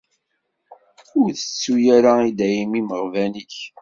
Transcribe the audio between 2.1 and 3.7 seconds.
i dayem imeɣban-ik.